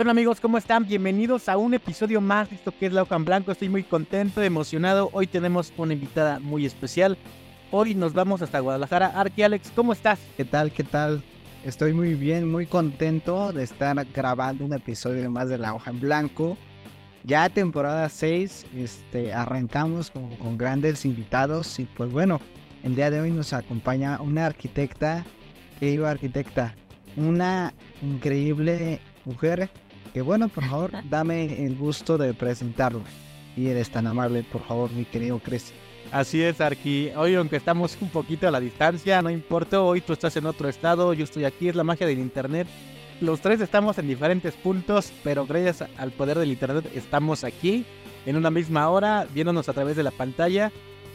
[0.00, 0.86] Hola amigos, ¿cómo están?
[0.86, 3.50] Bienvenidos a un episodio más de esto que es La Hoja en Blanco.
[3.50, 5.10] Estoy muy contento, emocionado.
[5.12, 7.18] Hoy tenemos una invitada muy especial.
[7.72, 9.08] Hoy nos vamos hasta Guadalajara.
[9.08, 10.20] Arqui Alex, ¿cómo estás?
[10.36, 10.70] ¿Qué tal?
[10.70, 11.24] ¿Qué tal?
[11.64, 15.98] Estoy muy bien, muy contento de estar grabando un episodio más de La Hoja en
[15.98, 16.56] Blanco.
[17.24, 22.40] Ya temporada 6, este, arrancamos con, grandes invitados y pues bueno,
[22.84, 25.24] el día de hoy nos acompaña una arquitecta,
[25.80, 26.76] que arquitecta,
[27.16, 29.68] una increíble mujer
[30.20, 33.02] bueno, por favor, dame el gusto de presentarlo.
[33.56, 35.72] Y eres tan amable, por favor, mi querido Chris.
[36.10, 37.10] Así es, Arqui.
[37.16, 39.82] Hoy, aunque estamos un poquito a la distancia, no importa.
[39.82, 42.66] Hoy tú estás en otro estado, yo estoy aquí, es la magia del internet.
[43.20, 47.84] Los tres estamos en diferentes puntos, pero gracias al poder del internet estamos aquí
[48.26, 50.72] en una misma hora, viéndonos a través de la pantalla.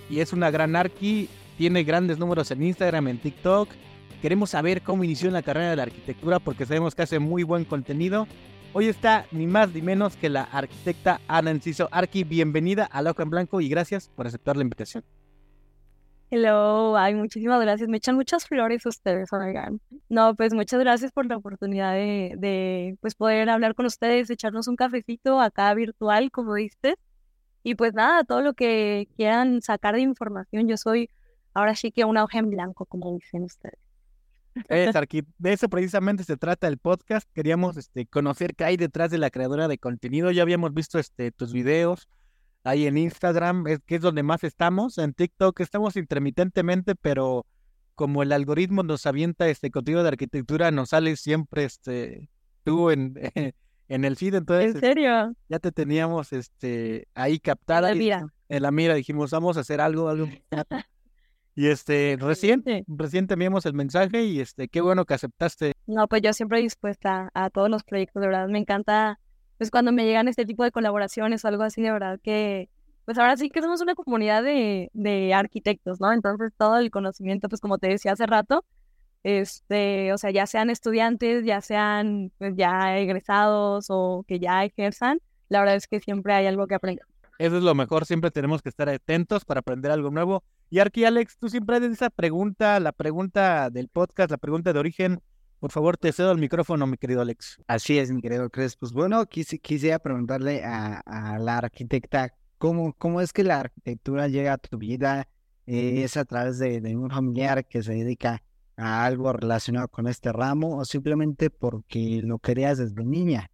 [0.09, 3.69] Y es una gran Arqui, tiene grandes números en Instagram, en TikTok.
[4.21, 7.43] Queremos saber cómo inició en la carrera de la arquitectura porque sabemos que hace muy
[7.43, 8.27] buen contenido.
[8.75, 11.89] Hoy está ni más ni menos que la arquitecta Ana Enciso.
[11.91, 15.03] Arqui, bienvenida a Loco en Blanco y gracias por aceptar la invitación.
[16.31, 17.88] Hello, ay, muchísimas gracias.
[17.88, 19.80] Me echan muchas flores ustedes, oigan.
[20.09, 24.75] No, pues muchas gracias por la oportunidad de, pues poder hablar con ustedes, echarnos un
[24.75, 26.95] cafecito acá virtual, como diste.
[27.61, 31.11] Y pues nada, todo lo que quieran sacar de información, yo soy
[31.53, 33.83] ahora sí que una hoja en blanco, como dicen ustedes.
[34.69, 37.30] Es, Arqui, de eso precisamente se trata el podcast.
[37.33, 40.31] Queríamos este, conocer qué hay detrás de la creadora de contenido.
[40.31, 42.08] Ya habíamos visto este, tus videos
[42.63, 44.97] ahí en Instagram, es, que es donde más estamos.
[44.97, 47.45] En TikTok estamos intermitentemente, pero
[47.95, 52.30] como el algoritmo nos avienta este contenido de arquitectura, nos sale siempre este,
[52.63, 53.13] tú en,
[53.89, 54.36] en el feed.
[54.36, 55.36] Entonces, ¿En serio?
[55.49, 57.89] ya te teníamos este, ahí captada.
[57.89, 58.25] La y- mira.
[58.49, 60.27] en la mira dijimos, vamos a hacer algo, algo.
[61.55, 62.83] Y este, recién, Sí.
[62.87, 65.73] recién te enviamos el mensaje y este, qué bueno que aceptaste.
[65.86, 68.47] No, pues yo siempre dispuesta a todos los proyectos, de verdad.
[68.47, 69.19] Me encanta,
[69.58, 72.69] pues cuando me llegan este tipo de colaboraciones o algo así, de verdad que,
[73.05, 76.11] pues ahora sí que somos una comunidad de, de arquitectos, ¿no?
[76.11, 78.65] Entonces todo el conocimiento, pues como te decía hace rato,
[79.23, 85.19] este, o sea, ya sean estudiantes, ya sean pues ya egresados o que ya ejerzan,
[85.49, 87.05] la verdad es que siempre hay algo que aprender.
[87.39, 90.43] Eso es lo mejor, siempre tenemos que estar atentos para aprender algo nuevo.
[90.73, 94.80] Y Arqui Alex, tú siempre haces esa pregunta, la pregunta del podcast, la pregunta de
[94.80, 95.22] origen.
[95.60, 97.60] Por favor, te cedo el micrófono, mi querido Alex.
[97.67, 98.76] Así es, mi querido Chris.
[98.76, 104.28] Pues bueno, quise, quisiera preguntarle a, a la arquitecta, ¿cómo, ¿cómo es que la arquitectura
[104.30, 105.28] llega a tu vida?
[105.67, 108.42] Eh, ¿Es a través de, de un familiar que se dedica
[108.76, 113.52] a algo relacionado con este ramo o simplemente porque lo querías desde niña?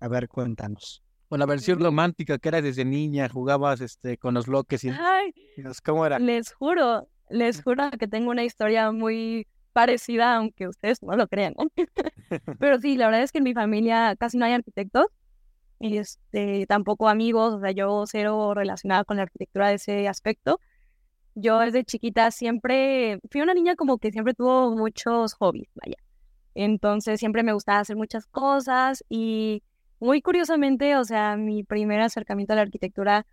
[0.00, 1.03] A ver, cuéntanos.
[1.34, 5.34] Con la versión romántica que era desde niña, jugabas este, con los bloques y Ay,
[5.84, 6.20] ¿cómo era?
[6.20, 11.54] les juro, les juro que tengo una historia muy parecida, aunque ustedes no lo crean.
[11.58, 11.66] ¿no?
[12.60, 15.06] Pero sí, la verdad es que en mi familia casi no hay arquitectos
[15.80, 20.60] y este, tampoco amigos, o sea, yo cero relacionada con la arquitectura de ese aspecto.
[21.34, 25.96] Yo desde chiquita siempre fui una niña como que siempre tuvo muchos hobbies, vaya.
[26.54, 29.64] Entonces siempre me gustaba hacer muchas cosas y
[30.04, 33.26] muy curiosamente, o sea, mi primer acercamiento a la arquitectura,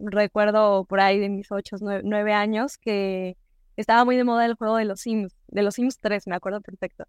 [0.00, 3.36] recuerdo por ahí de mis ocho, nueve, nueve años que
[3.76, 6.60] estaba muy de moda el juego de los Sims, de los Sims 3, me acuerdo
[6.60, 7.04] perfecto.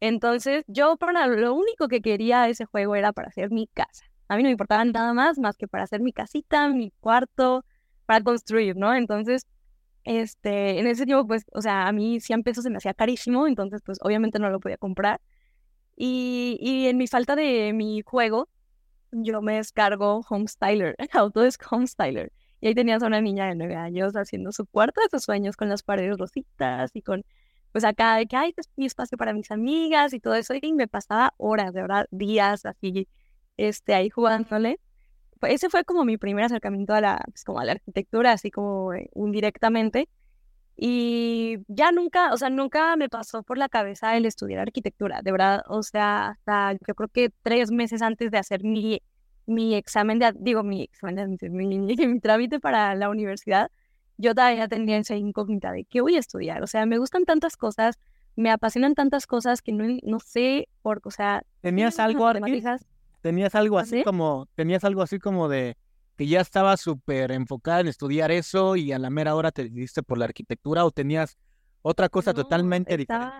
[0.00, 4.06] Entonces, yo para lo único que quería ese juego era para hacer mi casa.
[4.28, 7.64] A mí no me importaba nada más más que para hacer mi casita, mi cuarto,
[8.06, 8.94] para construir, ¿no?
[8.94, 9.46] Entonces,
[10.04, 13.46] este, en ese tiempo, pues, o sea, a mí 100 pesos se me hacía carísimo,
[13.46, 15.20] entonces, pues, obviamente no lo podía comprar.
[15.96, 18.48] Y, y en mi falta de mi juego,
[19.12, 22.32] yo me descargo Homestyler, Autodesk Homestyler.
[22.60, 25.56] Y ahí tenías a una niña de nueve años haciendo su cuarto de sus sueños
[25.56, 27.24] con las paredes rositas y con,
[27.72, 30.54] pues acá, de que hay mi espacio para mis amigas y todo eso.
[30.60, 33.08] Y me pasaba horas, de verdad, días así,
[33.56, 34.80] este, ahí jugándole.
[35.42, 38.94] ese fue como mi primer acercamiento a la, pues, como a la arquitectura, así como
[38.94, 40.08] eh, indirectamente.
[40.76, 45.32] Y ya nunca, o sea, nunca me pasó por la cabeza el estudiar arquitectura, de
[45.32, 49.02] verdad, o sea, hasta yo creo que tres meses antes de hacer mi,
[49.46, 53.70] mi examen de, digo, mi examen de, mi, mi trámite para la universidad,
[54.16, 57.56] yo todavía tenía esa incógnita de qué voy a estudiar, o sea, me gustan tantas
[57.56, 57.98] cosas,
[58.34, 61.42] me apasionan tantas cosas que no, no sé, por, o sea...
[61.60, 62.32] ¿Tenías algo,
[63.20, 65.76] ¿Tenías algo así como, tenías algo así como de
[66.16, 70.02] que ya estabas súper enfocada en estudiar eso y a la mera hora te decidiste
[70.02, 71.38] por la arquitectura o tenías
[71.82, 73.34] otra cosa totalmente diferente?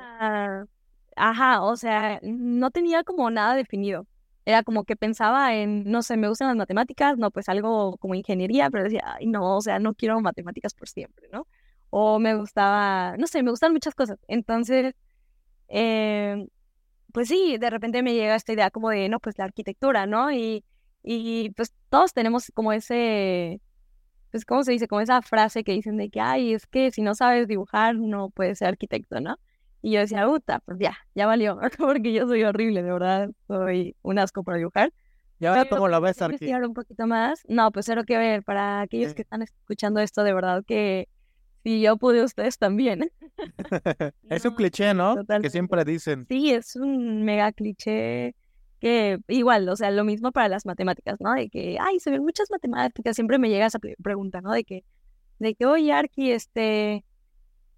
[1.16, 4.06] Ajá, o sea, no tenía como nada definido.
[4.44, 8.14] Era como que pensaba en, no sé, me gustan las matemáticas, no, pues algo como
[8.14, 11.46] ingeniería, pero decía, ay, no, o sea, no quiero matemáticas por siempre, ¿no?
[11.90, 14.18] O me gustaba, no sé, me gustan muchas cosas.
[14.26, 14.94] Entonces,
[15.68, 16.48] eh,
[17.12, 20.32] pues sí, de repente me llega esta idea como de, no, pues la arquitectura, ¿no?
[20.32, 20.64] Y,
[21.02, 23.60] y pues todos tenemos como ese,
[24.30, 24.88] pues, ¿cómo se dice?
[24.88, 28.30] Como esa frase que dicen de que, ay, es que si no sabes dibujar, no
[28.30, 29.38] puedes ser arquitecto, ¿no?
[29.82, 33.96] Y yo decía, puta, pues ya, ya valió, porque yo soy horrible, de verdad, soy
[34.02, 34.92] un asco para dibujar.
[35.40, 36.54] ¿Y ahora cómo lo ves, Arqui?
[36.54, 37.42] un poquito más.
[37.48, 41.08] No, pues cero que ver, para aquellos que están escuchando esto, de verdad que
[41.64, 43.10] si yo pude, ustedes también.
[44.30, 45.16] es un cliché, ¿no?
[45.42, 46.26] Que siempre dicen.
[46.28, 48.36] Sí, es un mega cliché
[48.82, 51.32] que igual, o sea, lo mismo para las matemáticas, ¿no?
[51.34, 54.50] De que, ay, se ven muchas matemáticas, siempre me llega esa pregunta, ¿no?
[54.50, 54.84] De que,
[55.38, 57.04] de que, oye, Arki, este,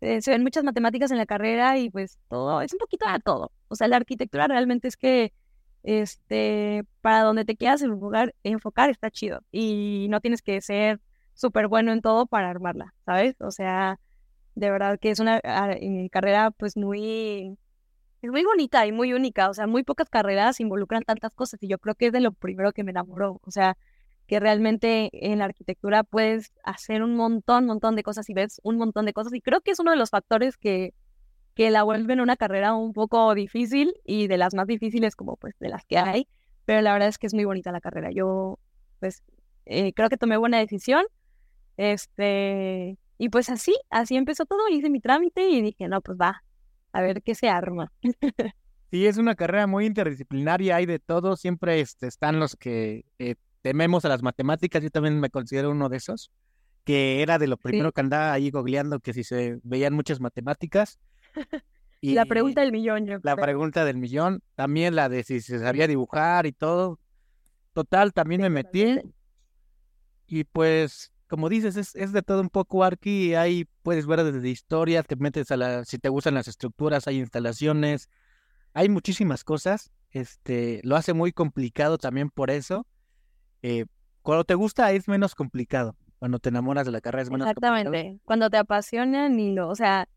[0.01, 3.19] eh, se ven muchas matemáticas en la carrera y pues todo, es un poquito a
[3.19, 3.53] todo.
[3.69, 5.35] O sea, la arquitectura realmente es que,
[5.83, 11.03] este, para donde te quieras enfocar, enfocar está chido y no tienes que ser
[11.35, 13.37] súper bueno en todo para armarla, ¿sabes?
[13.41, 14.01] O sea,
[14.55, 15.75] de verdad que es una ah,
[16.11, 17.59] carrera pues muy,
[18.25, 21.69] es muy bonita y muy única, o sea, muy pocas carreras involucran tantas cosas y
[21.69, 23.77] yo creo que es de lo primero que me enamoró, o sea,
[24.27, 28.79] que realmente en la arquitectura puedes hacer un montón, montón de cosas y ves un
[28.79, 30.95] montón de cosas y creo que es uno de los factores que,
[31.55, 35.55] que la vuelven una carrera un poco difícil y de las más difíciles como pues
[35.61, 36.27] de las que hay,
[36.65, 38.11] pero la verdad es que es muy bonita la carrera.
[38.11, 38.59] Yo
[39.01, 39.23] pues
[39.67, 41.05] eh, creo que tomé buena decisión
[41.77, 46.43] este, y pues así, así empezó todo, hice mi trámite y dije, no, pues va,
[46.95, 47.93] a ver qué se arma.
[48.91, 53.35] Sí, es una carrera muy interdisciplinaria, hay de todo, siempre este, están los que eh,
[53.61, 56.31] tememos a las matemáticas, yo también me considero uno de esos,
[56.85, 61.01] que era de lo primero que andaba ahí googleando, que si se veían muchas matemáticas.
[62.01, 65.59] Y la pregunta del millón, yo La pregunta del millón, también la de si se
[65.59, 67.01] sabía dibujar y todo.
[67.73, 69.01] Total, también me metí.
[70.29, 73.35] Y pues como dices, es, es de todo un poco Arki.
[73.35, 77.19] Ahí puedes ver desde historias, te metes a la, si te gustan las estructuras, hay
[77.19, 78.09] instalaciones,
[78.73, 79.91] hay muchísimas cosas.
[80.13, 82.87] Este, lo hace muy complicado también por eso.
[83.63, 83.87] Eh,
[84.23, 85.97] cuando te gusta es menos complicado.
[86.21, 88.21] Cuando te enamoras de la carrera es menos Exactamente.
[88.23, 90.09] Cuando te apasionan y lo, o sea,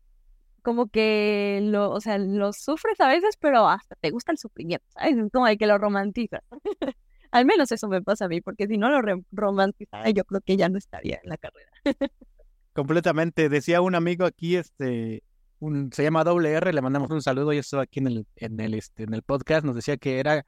[0.62, 4.86] como que lo, o sea, lo sufres a veces, pero hasta te gusta el sufrimiento,
[4.90, 5.16] ¿sabes?
[5.16, 6.42] Es como de que lo romantizas.
[7.30, 10.56] Al menos eso me pasa a mí, porque si no lo romantizara, yo creo que
[10.56, 11.70] ya no estaría en la carrera.
[12.72, 13.48] Completamente.
[13.48, 15.22] Decía un amigo aquí, este,
[15.58, 18.74] un, se llama WR, le mandamos un saludo y estuvo aquí en el, en el,
[18.74, 20.46] este, en el podcast, nos decía que era,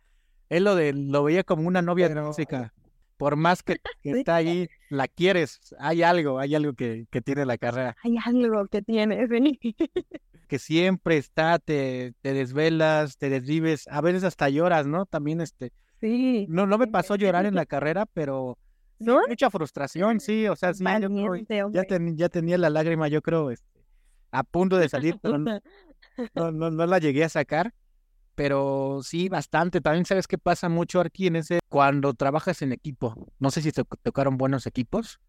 [0.49, 2.73] él lo de, lo veía como una novia de música.
[3.17, 7.59] Por más que, está ahí, la quieres, hay algo, hay algo que, que tiene la
[7.59, 7.97] carrera.
[8.03, 9.29] Hay algo que tiene,
[10.49, 15.05] que siempre está, te, te desvelas, te desvives, a veces hasta lloras, ¿no?
[15.05, 16.47] También este, Sí.
[16.49, 18.59] No, no me pasó llorar en la carrera, pero
[18.99, 19.21] ¿No?
[19.29, 20.85] mucha frustración, sí, o sea, sí,
[21.73, 23.85] ya, ya tenía la lágrima, yo creo, este,
[24.31, 25.39] a punto de salir, pero
[26.35, 27.75] no, no, no, la llegué a sacar.
[28.37, 29.83] Pero sí, bastante.
[29.83, 33.29] También sabes qué pasa mucho aquí en ese, cuando trabajas en equipo.
[33.39, 35.21] No sé si te tocaron buenos equipos,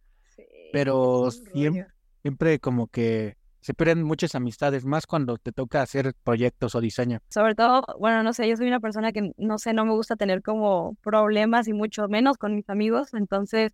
[0.71, 1.87] pero siempre,
[2.21, 7.19] siempre como que se pierden muchas amistades, más cuando te toca hacer proyectos o diseño.
[7.29, 10.15] Sobre todo, bueno, no sé, yo soy una persona que, no sé, no me gusta
[10.15, 13.71] tener como problemas y mucho menos con mis amigos, entonces,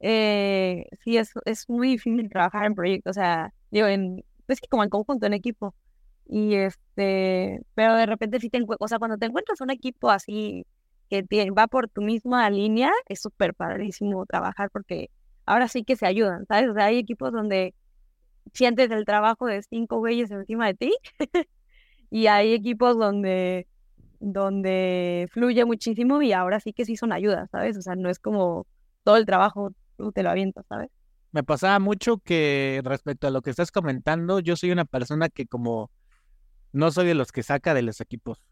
[0.00, 4.68] eh, sí, es, es muy difícil trabajar en proyectos, o sea, digo, en, pues que
[4.68, 5.74] como en conjunto, en equipo.
[6.26, 10.10] Y este, pero de repente sí te encuentras, o sea, cuando te encuentras un equipo
[10.10, 10.66] así
[11.08, 11.24] que
[11.56, 15.10] va por tu misma línea, es súper padrísimo trabajar porque
[15.46, 16.68] ahora sí que se ayudan, ¿sabes?
[16.68, 17.74] O sea, hay equipos donde
[18.54, 20.94] sientes el trabajo de cinco güeyes encima de ti.
[22.10, 23.66] y hay equipos donde,
[24.20, 27.76] donde fluye muchísimo y ahora sí que sí son ayudas, ¿sabes?
[27.76, 28.66] O sea, no es como
[29.04, 30.90] todo el trabajo tú te lo avientas, ¿sabes?
[31.32, 35.46] Me pasaba mucho que respecto a lo que estás comentando, yo soy una persona que
[35.46, 35.90] como
[36.72, 38.42] no soy de los que saca de los equipos.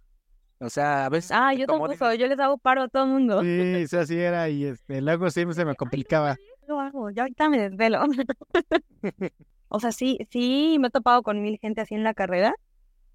[0.58, 1.30] O sea, a veces...
[1.32, 3.42] Ah, yo tampoco, yo les hago paro a todo el mundo.
[3.42, 6.36] Sí, o sea, así era y este, luego siempre se me complicaba.
[6.66, 8.02] Lo hago, yo ahorita me desvelo.
[9.68, 12.54] o sea, sí, sí, me he topado con mil gente así en la carrera,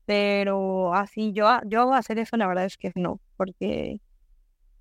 [0.06, 4.00] pero así yo, yo hacer eso la verdad es que no, porque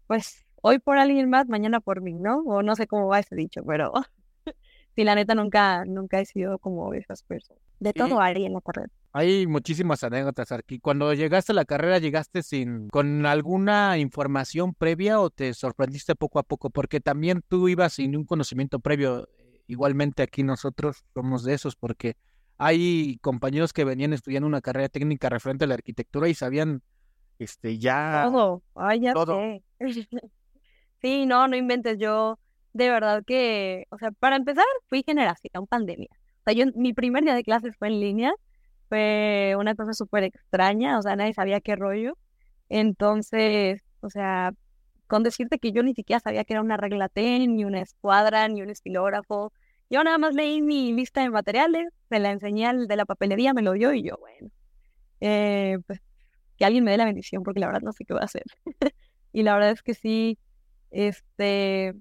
[0.07, 2.39] pues hoy por alguien más, mañana por mí, ¿no?
[2.41, 3.93] O no sé cómo va ese dicho, pero
[4.97, 7.63] sí, la neta nunca, nunca he sido como esas personas.
[7.79, 8.91] De todo haría en la carrera.
[9.13, 10.79] Hay muchísimas anécdotas aquí.
[10.79, 16.39] Cuando llegaste a la carrera, ¿llegaste sin con alguna información previa o te sorprendiste poco
[16.39, 16.71] a poco?
[16.71, 19.29] Porque también tú ibas sin un conocimiento previo.
[19.71, 22.17] Igualmente aquí nosotros somos de esos porque
[22.59, 26.83] hay compañeros que venían estudiando una carrera técnica referente a la arquitectura y sabían
[27.39, 28.65] este ya todo.
[28.75, 29.39] Ay, ya todo.
[29.39, 29.63] sé.
[31.01, 31.99] sí, no, no inventes.
[31.99, 32.41] Yo,
[32.73, 36.09] de verdad que, o sea, para empezar, fui generación pandemia.
[36.11, 38.33] O sea, yo, mi primer día de clases fue en línea.
[38.89, 40.99] Fue una cosa súper extraña.
[40.99, 42.19] O sea, nadie sabía qué rollo.
[42.69, 44.53] Entonces, o sea,
[45.07, 48.49] con decirte que yo ni siquiera sabía que era una regla T, ni una escuadra,
[48.49, 49.53] ni un estilógrafo.
[49.91, 53.53] Yo nada más leí mi lista de materiales, se la enseñé al de la papelería,
[53.53, 54.49] me lo dio y yo, bueno,
[55.21, 56.01] eh, pues
[56.57, 58.45] que alguien me dé la bendición porque la verdad no sé qué va a hacer.
[59.33, 60.39] y la verdad es que sí,
[60.91, 61.95] este,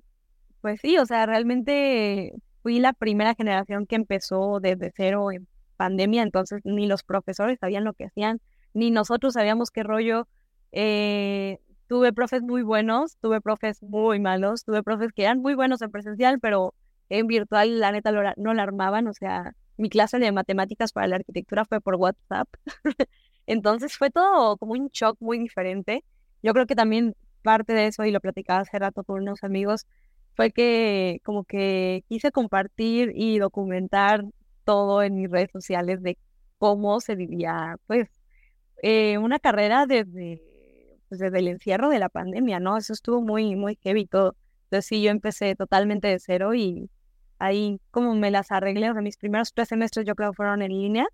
[0.61, 6.23] pues sí, o sea, realmente fui la primera generación que empezó desde cero en pandemia,
[6.23, 8.41] entonces ni los profesores sabían lo que hacían,
[8.73, 10.27] ni nosotros sabíamos qué rollo.
[10.73, 15.81] Eh, tuve profes muy buenos, tuve profes muy malos, tuve profes que eran muy buenos
[15.81, 16.75] en presencial, pero
[17.09, 21.15] en virtual la neta no la armaban, o sea, mi clase de matemáticas para la
[21.17, 22.49] arquitectura fue por WhatsApp.
[23.47, 26.03] Entonces fue todo como un shock muy diferente.
[26.43, 29.87] Yo creo que también parte de eso, y lo platicaba hace rato con unos amigos,
[30.35, 34.23] fue que como que quise compartir y documentar
[34.65, 36.17] todo en mis redes sociales de
[36.57, 38.09] cómo se vivía, pues,
[38.83, 40.41] eh, una carrera desde,
[41.09, 42.77] pues, desde el encierro de la pandemia, ¿no?
[42.77, 44.35] Eso estuvo muy, muy heavy todo.
[44.65, 46.89] Entonces sí, yo empecé totalmente de cero y
[47.39, 50.71] ahí como me las arreglé, o sea, mis primeros tres semestres yo creo fueron en
[50.71, 51.07] línea,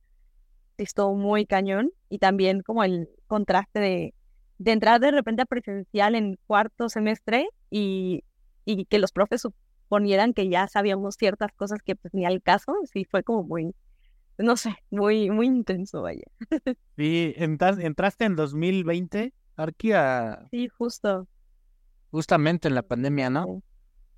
[0.77, 4.13] estuvo muy cañón y también como el contraste de,
[4.57, 8.23] de entrar de repente a presencial en cuarto semestre y,
[8.65, 12.73] y que los profes suponieran que ya sabíamos ciertas cosas que pues ni al caso,
[12.91, 13.73] sí fue como muy,
[14.37, 16.25] no sé, muy, muy intenso, vaya.
[16.97, 20.47] Sí, entraste en 2020, Arqui, a...
[20.49, 21.27] Sí, justo.
[22.11, 23.61] Justamente en la pandemia, ¿no?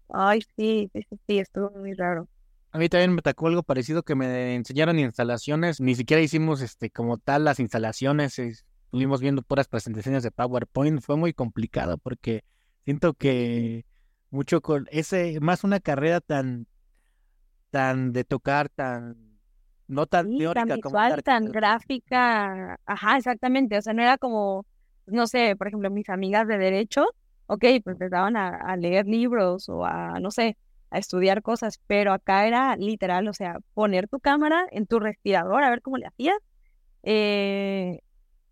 [0.09, 2.27] Ay, sí, sí, sí, estuvo muy raro.
[2.71, 5.79] A mí también me tocó algo parecido que me enseñaron instalaciones.
[5.81, 8.37] Ni siquiera hicimos este como tal las instalaciones.
[8.39, 11.01] Estuvimos viendo puras presentaciones de PowerPoint.
[11.01, 12.43] Fue muy complicado porque
[12.85, 13.85] siento que
[14.29, 16.67] mucho con ese, más una carrera tan,
[17.71, 19.15] tan de tocar, tan,
[19.87, 22.79] no tan Sí, teórica tan como la visual, tan gráfica.
[22.85, 23.77] Ajá, exactamente.
[23.77, 24.65] O sea, no era como,
[25.05, 27.05] no sé, por ejemplo, mis amigas de derecho,
[27.47, 30.57] ok, pues daban a, a leer libros o a, no sé,
[30.89, 35.63] a estudiar cosas, pero acá era literal, o sea, poner tu cámara en tu respirador
[35.63, 36.37] a ver cómo le hacías.
[37.03, 37.99] Eh,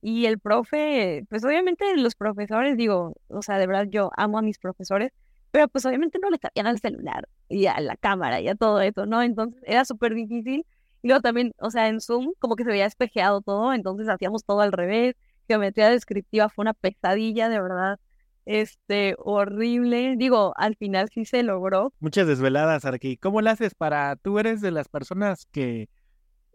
[0.02, 4.42] y el profe, pues obviamente los profesores, digo, o sea, de verdad yo amo a
[4.42, 5.12] mis profesores,
[5.52, 8.82] pero pues obviamente no le sabían al celular y a la cámara y a todo
[8.82, 9.22] eso, ¿no?
[9.24, 10.66] Entonces era súper difícil.
[11.02, 14.44] Y luego también, o sea, en Zoom como que se veía espejeado todo, entonces hacíamos
[14.46, 15.16] todo al revés.
[15.48, 18.00] Geometría descriptiva fue una pesadilla, de verdad,
[18.46, 20.16] este, horrible.
[20.18, 21.94] Digo, al final sí se logró.
[22.00, 23.18] Muchas desveladas, Arqui.
[23.18, 25.90] ¿Cómo le haces para, tú eres de las personas que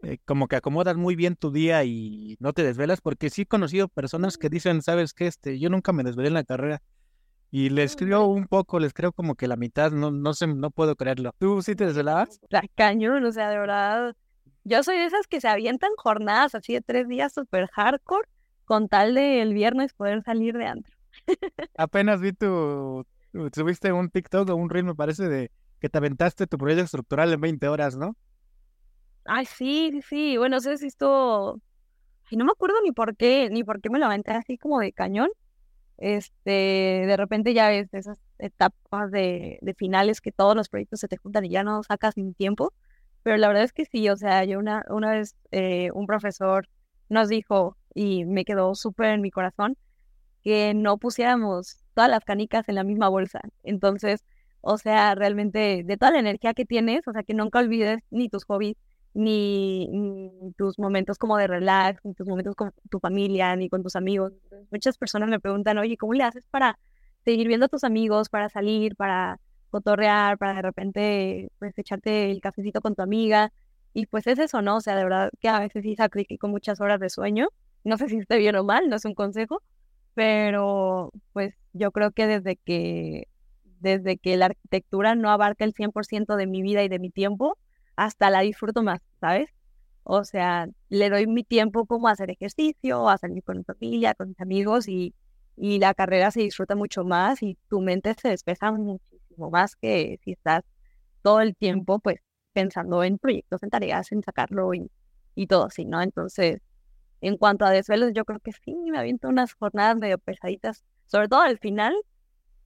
[0.03, 3.01] eh, como que acomodas muy bien tu día y no te desvelas?
[3.01, 5.27] Porque sí he conocido personas que dicen, ¿sabes qué?
[5.27, 6.81] Este, yo nunca me desvelé en la carrera.
[7.53, 10.71] Y les creo un poco, les creo como que la mitad, no, no sé, no
[10.71, 11.35] puedo creerlo.
[11.37, 12.39] ¿Tú sí te desvelabas?
[12.49, 14.15] La cañón, o sea, de verdad.
[14.63, 18.29] Yo soy de esas que se avientan jornadas así de tres días súper hardcore
[18.63, 21.00] con tal de el viernes poder salir de antro.
[21.77, 23.05] Apenas vi tu,
[23.53, 27.33] subiste un TikTok o un reel, me parece, de que te aventaste tu proyecto estructural
[27.33, 28.15] en 20 horas, ¿no?
[29.25, 30.37] Ay, sí, sí.
[30.37, 31.59] Bueno, no sé si esto.
[32.31, 34.79] Ay, no me acuerdo ni por qué, ni por qué me lo aventé así como
[34.79, 35.29] de cañón.
[35.97, 41.07] Este, de repente ya ves esas etapas de, de finales que todos los proyectos se
[41.07, 42.73] te juntan y ya no sacas ni tiempo.
[43.23, 46.67] Pero la verdad es que sí, o sea, yo una, una vez eh, un profesor
[47.09, 49.77] nos dijo, y me quedó súper en mi corazón,
[50.43, 53.41] que no pusiéramos todas las canicas en la misma bolsa.
[53.63, 54.23] Entonces,
[54.61, 58.29] o sea, realmente de toda la energía que tienes, o sea, que nunca olvides ni
[58.29, 58.77] tus hobbies,
[59.13, 63.95] ni, tus momentos como de relax, ni tus momentos con tu familia, ni con tus
[63.95, 64.33] amigos.
[64.71, 66.79] Muchas personas me preguntan, oye, ¿cómo le haces para
[67.25, 72.41] seguir viendo a tus amigos, para salir, para cotorrear, para de repente pues echarte el
[72.41, 73.51] cafecito con tu amiga?
[73.93, 74.77] Y pues es eso, ¿no?
[74.77, 77.49] O sea, de verdad que a veces sí sacrifico muchas horas de sueño.
[77.83, 79.61] No sé si esté bien o mal, no es un consejo,
[80.21, 83.27] pero pues yo creo que desde que
[83.79, 87.57] desde que la arquitectura no abarca el 100% de mi vida y de mi tiempo,
[87.95, 89.49] hasta la disfruto más, ¿sabes?
[90.03, 94.13] O sea, le doy mi tiempo como a hacer ejercicio, a salir con mi familia,
[94.13, 95.15] con mis amigos y,
[95.57, 100.19] y la carrera se disfruta mucho más y tu mente se despeja muchísimo más que
[100.23, 100.63] si estás
[101.23, 102.19] todo el tiempo pues
[102.53, 104.91] pensando en proyectos, en tareas, en sacarlo y,
[105.35, 105.99] y todo así, ¿no?
[106.03, 106.61] Entonces,
[107.21, 111.27] en cuanto a desvelos, yo creo que sí, me aviento unas jornadas medio pesaditas, sobre
[111.27, 111.93] todo al final,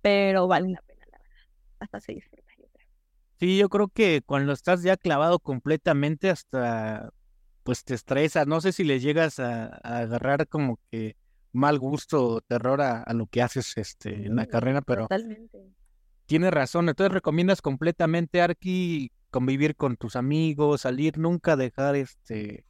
[0.01, 1.35] pero vale la pena, la verdad.
[1.79, 2.87] Hasta se disfruta, yo creo.
[3.39, 7.11] Sí, yo creo que cuando estás ya clavado completamente hasta
[7.65, 8.45] pues te estresa.
[8.45, 11.17] No sé si le llegas a, agarrar como que
[11.51, 15.73] mal gusto o terror a, lo que haces este, en la carrera, pero Totalmente.
[16.27, 16.89] tienes razón.
[16.89, 22.65] Entonces recomiendas completamente, Arki, convivir con tus amigos, salir, nunca dejar este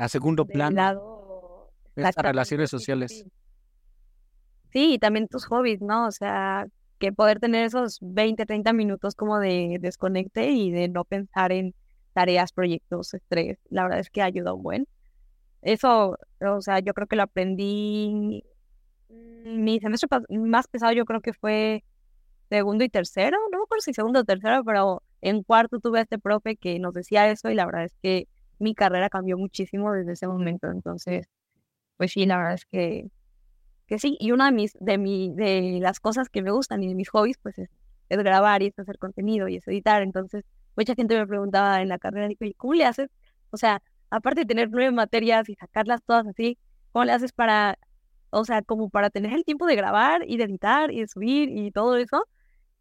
[0.00, 3.24] a segundo plano exactamente, relaciones sociales.
[4.72, 4.94] sí.
[4.94, 6.06] Y también tus hobbies, ¿no?
[6.06, 6.66] O sea,
[6.98, 11.74] que poder tener esos 20, 30 minutos como de desconecte y de no pensar en
[12.14, 14.88] tareas, proyectos, estrés, la verdad es que ayuda un buen.
[15.62, 18.42] Eso, o sea, yo creo que lo aprendí.
[19.08, 21.84] mm, Mi semestre más pesado yo creo que fue
[22.48, 26.02] segundo y tercero, no me acuerdo si segundo o tercero, pero en cuarto tuve a
[26.02, 28.28] este profe que nos decía eso y la verdad es que
[28.60, 30.68] mi carrera cambió muchísimo desde ese momento.
[30.70, 31.26] Entonces,
[31.96, 33.08] pues sí, la verdad es que,
[33.86, 34.16] que sí.
[34.20, 37.10] Y una de mis, de mi, de las cosas que me gustan y de mis
[37.10, 37.70] hobbies, pues es,
[38.08, 40.02] es grabar y es hacer contenido y es editar.
[40.02, 40.44] Entonces,
[40.76, 43.08] mucha gente me preguntaba en la carrera, "¿Y ¿cómo le haces?
[43.50, 46.58] O sea, aparte de tener nueve materias y sacarlas todas así,
[46.92, 47.78] ¿cómo le haces para,
[48.30, 51.50] o sea, como para tener el tiempo de grabar y de editar y de subir
[51.50, 52.26] y todo eso?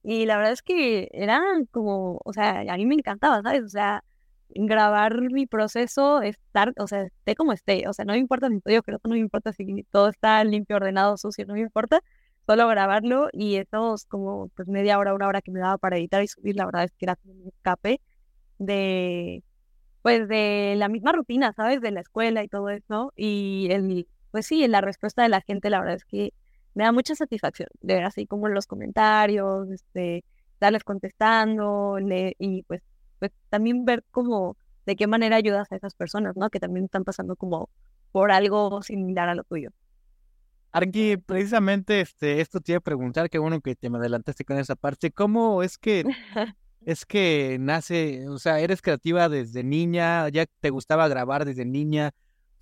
[0.04, 3.64] Y la verdad es que era como, o sea, a mí me encantaba, ¿sabes?
[3.64, 4.04] O sea,
[4.56, 8.82] grabar mi proceso, estar, o sea, esté como esté, o sea, no me importa estoy
[8.82, 12.02] creo no me importa si todo está limpio, ordenado, sucio, no me importa,
[12.48, 16.24] solo grabarlo y esos como pues media hora, una hora que me daba para editar
[16.24, 18.02] y subir, la verdad es que era como un escape
[18.60, 19.44] de,
[20.02, 21.82] pues de la misma rutina, ¿sabes?
[21.82, 25.70] De la escuela y todo eso y el, pues sí, la respuesta de la gente,
[25.70, 26.34] la verdad es que
[26.74, 30.24] me da mucha satisfacción de ver así como los comentarios, este,
[30.60, 32.82] darles contestando le- y pues,
[33.20, 36.50] pues también ver como de qué manera ayudas a esas personas, ¿no?
[36.50, 37.70] Que también están pasando como
[38.12, 39.72] por algo similar a lo tuyo.
[40.72, 44.58] Arki, precisamente este, esto te iba a preguntar, qué bueno que te me adelantaste con
[44.60, 45.12] esa parte.
[45.12, 46.06] ¿Cómo es que
[46.82, 52.12] es que nace, o sea, eres creativa desde niña, ya te gustaba grabar desde niña,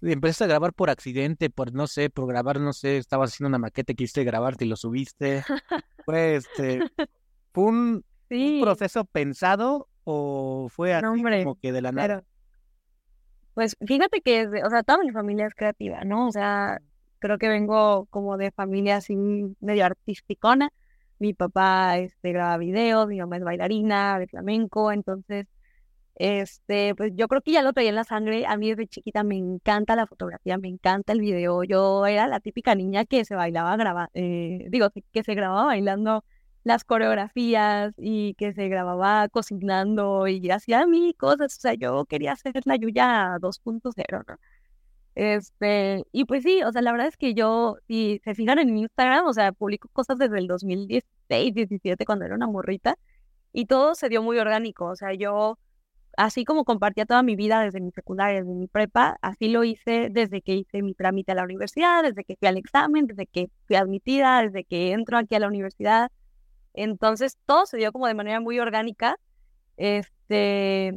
[0.01, 3.59] empezaste a grabar por accidente, por no sé, por grabar, no sé, estabas haciendo una
[3.59, 5.45] maqueta, quisiste grabarte y lo subiste.
[6.05, 6.85] Fue este,
[7.53, 8.05] fue un,
[8.39, 12.23] un Sí, proceso pensado o fue no, así hombre, como que de la nada.
[13.53, 16.27] Pues fíjate que, es de- o sea, toda mi familia es creativa, ¿no?
[16.27, 16.79] O sea,
[17.19, 19.15] creo que vengo como de familia así
[19.59, 20.69] medio artisticona.
[21.19, 25.47] Mi papá, este, graba videos, mi mamá es bailarina de flamenco, entonces,
[26.15, 28.45] este, pues yo creo que ya lo traía en la sangre.
[28.45, 31.63] A mí desde chiquita me encanta la fotografía, me encanta el video.
[31.63, 36.23] Yo era la típica niña que se bailaba graba, eh, digo, que se grababa bailando
[36.67, 41.57] las coreografías y que se grababa cocinando y hacía mil cosas.
[41.57, 44.35] O sea, yo quería hacer la Yuya 2.0, ¿no?
[45.15, 48.73] Este, y pues sí, o sea, la verdad es que yo, si se fijan en
[48.73, 52.97] mi Instagram, o sea, publico cosas desde el 2016, 17, cuando era una morrita,
[53.53, 54.85] y todo se dio muy orgánico.
[54.87, 55.57] O sea, yo,
[56.17, 60.09] así como compartía toda mi vida desde mi secundaria, desde mi prepa, así lo hice
[60.11, 63.49] desde que hice mi trámite a la universidad, desde que fui al examen, desde que
[63.67, 66.11] fui admitida, desde que entro aquí a la universidad.
[66.77, 69.17] Entonces, todo se dio como de manera muy orgánica.
[69.77, 70.93] Este,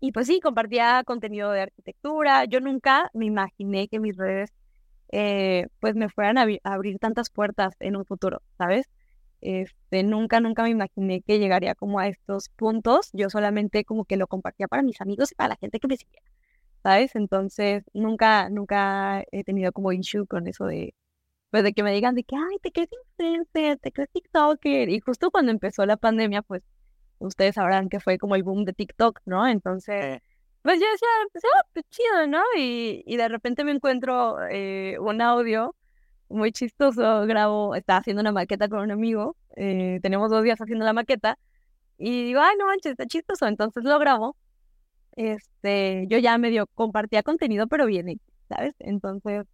[0.00, 2.44] y pues sí, compartía contenido de arquitectura.
[2.44, 4.50] Yo nunca me imaginé que mis redes
[5.12, 8.86] eh, pues me fueran a, abri- a abrir tantas puertas en un futuro, ¿sabes?
[9.40, 13.10] Este, nunca, nunca me imaginé que llegaría como a estos puntos.
[13.12, 15.96] Yo solamente como que lo compartía para mis amigos y para la gente que me
[15.96, 16.22] seguía,
[16.82, 17.14] ¿sabes?
[17.16, 20.94] Entonces, nunca, nunca he tenido como issue con eso de,
[21.50, 24.88] pues de que me digan de que, ay, te crees influencer, te crees TikToker.
[24.90, 26.62] Y justo cuando empezó la pandemia, pues
[27.18, 29.46] ustedes sabrán que fue como el boom de TikTok, ¿no?
[29.46, 30.20] Entonces,
[30.62, 32.42] pues yo decía, pues, ah, pues, chido, ¿no?
[32.56, 35.74] Y, y de repente me encuentro eh, un audio
[36.28, 40.84] muy chistoso, grabo, estaba haciendo una maqueta con un amigo, eh, tenemos dos días haciendo
[40.84, 41.38] la maqueta,
[41.98, 44.36] y digo, ay, no manches, está chistoso, entonces lo grabo,
[45.16, 48.74] este, yo ya medio compartía contenido, pero bien, ¿sabes?
[48.80, 49.46] Entonces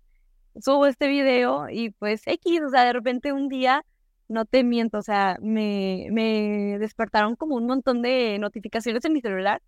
[0.60, 3.84] subo este video y pues X, o sea, de repente un día,
[4.28, 9.20] no te miento, o sea, me, me despertaron como un montón de notificaciones en mi
[9.20, 9.62] celular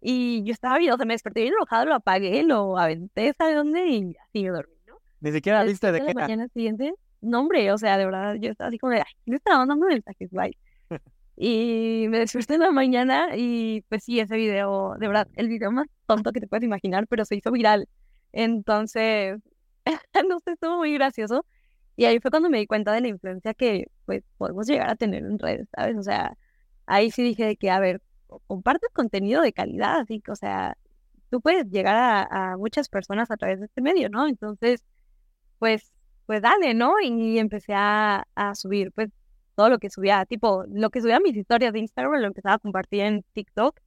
[0.00, 3.54] y yo estaba bien, o sea, me desperté bien enojado, lo apagué, lo aventé, ¿sabe
[3.54, 3.86] dónde?
[3.88, 4.96] Y así me dormí, ¿no?
[5.20, 6.22] ni siquiera viste de qué era.
[6.22, 9.36] mañana siguiente, no hombre, o sea, de verdad, yo estaba así como de, ay, me
[9.36, 10.56] estaba mandando mensajes, bye.
[11.40, 15.70] Y me desperté en la mañana y pues sí, ese video, de verdad, el video
[15.70, 17.88] más tonto que te puedes imaginar, pero se hizo viral.
[18.32, 19.38] Entonces,
[20.28, 21.44] no sé, estuvo muy gracioso.
[21.96, 24.96] Y ahí fue cuando me di cuenta de la influencia que pues podemos llegar a
[24.96, 25.96] tener en redes, ¿sabes?
[25.98, 26.36] O sea,
[26.86, 28.02] ahí sí dije de que, a ver,
[28.46, 30.76] compartes contenido de calidad, así que, o sea,
[31.30, 34.28] tú puedes llegar a, a muchas personas a través de este medio, ¿no?
[34.28, 34.84] Entonces,
[35.58, 35.92] pues,
[36.26, 36.94] pues dale, ¿no?
[37.02, 39.10] Y empecé a, a subir, pues,
[39.58, 42.54] todo lo que subía, tipo, lo que subía a mis historias de Instagram lo empezaba
[42.56, 43.80] a compartir en TikTok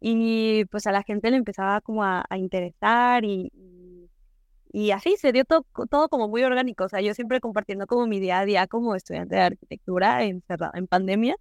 [0.00, 3.83] y pues a la gente le empezaba como a, interesar y, y,
[4.90, 8.18] así se dio todo, todo como muy orgánico, o sea, yo siempre compartiendo como mi
[8.20, 11.36] día a día como estudiante de arquitectura encerrado en pandemia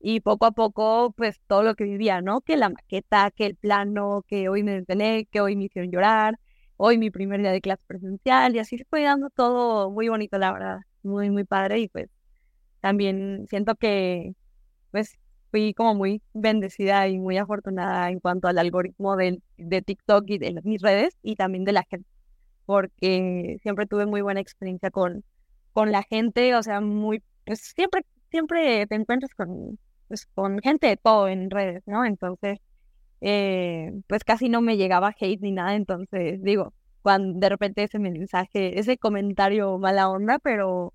[0.00, 2.42] y poco a poco pues todo lo que vivía, ¿no?
[2.42, 6.38] Que la maqueta, que el plano, que hoy me detené, que hoy me hicieron llorar,
[6.76, 10.38] hoy mi primer día de clase presencial y así se fue dando todo muy bonito,
[10.38, 12.10] la verdad, muy, muy padre y pues
[12.80, 14.34] también siento que
[14.90, 15.18] pues
[15.50, 20.38] fui como muy bendecida y muy afortunada en cuanto al algoritmo de, de TikTok y
[20.38, 22.08] de mis redes y también de la gente,
[22.66, 25.24] porque siempre tuve muy buena experiencia con,
[25.72, 30.86] con la gente, o sea, muy, pues siempre, siempre te encuentras con, pues, con gente
[30.86, 32.04] de todo en redes, ¿no?
[32.04, 32.58] Entonces,
[33.20, 37.98] eh, pues casi no me llegaba hate ni nada, entonces digo, cuando de repente ese
[37.98, 40.92] mensaje, ese comentario mala onda, pero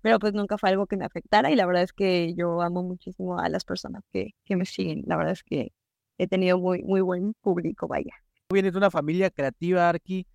[0.00, 2.82] pero pues nunca fue algo que me afectara y la verdad es que yo amo
[2.82, 5.02] muchísimo a las personas que, que me siguen.
[5.06, 5.72] La verdad es que
[6.18, 8.14] he tenido muy, muy buen público, vaya.
[8.50, 10.26] Vienes de una familia creativa, Arki,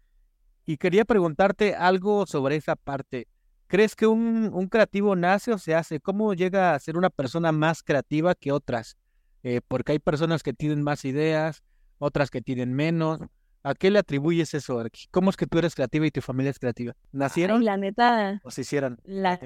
[0.65, 3.27] y quería preguntarte algo sobre esa parte.
[3.67, 5.99] ¿Crees que un, un, creativo nace o se hace?
[5.99, 8.97] ¿Cómo llega a ser una persona más creativa que otras?
[9.43, 11.63] Eh, porque hay personas que tienen más ideas,
[11.97, 13.19] otras que tienen menos.
[13.63, 14.83] ¿A qué le atribuyes eso?
[15.11, 16.93] ¿Cómo es que tú eres creativa y tu familia es creativa?
[17.11, 17.63] ¿Nacieron?
[17.63, 18.41] la neta.
[18.43, 18.99] ¿O se hicieron?
[19.03, 19.39] La,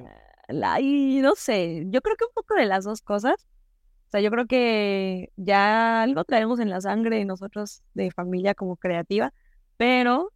[0.47, 3.47] la, y no sé, yo creo que un poco de las dos cosas.
[4.07, 8.77] O sea, yo creo que ya algo traemos en la sangre nosotros de familia como
[8.77, 9.33] creativa,
[9.75, 10.31] pero,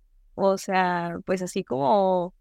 [0.50, 2.34] o sea, pues así como,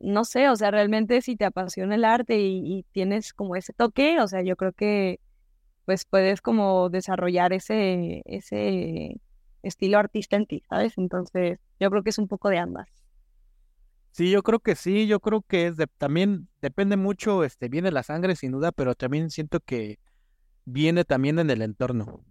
[0.00, 3.72] no sé, o sea, realmente si te apasiona el arte y, y tienes como ese
[3.72, 5.20] toque, o sea, yo creo que
[5.84, 9.20] pues puedes como desarrollar ese, ese
[9.62, 10.96] estilo artista en ti, ¿sabes?
[10.96, 12.88] Entonces, yo creo que es un poco de ambas.
[14.12, 17.90] Sí, yo creo que sí, yo creo que es de, también depende mucho, este, viene
[17.90, 19.98] la sangre sin duda, pero también siento que
[20.64, 22.24] viene también en el entorno.